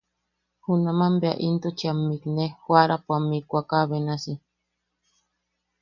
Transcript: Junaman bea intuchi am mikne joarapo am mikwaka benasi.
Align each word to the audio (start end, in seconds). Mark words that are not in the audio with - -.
Junaman 0.63 1.13
bea 1.21 1.41
intuchi 1.47 1.85
am 1.91 1.99
mikne 2.09 2.45
joarapo 2.63 3.11
am 3.17 3.23
mikwaka 3.31 3.77
benasi. 3.89 4.33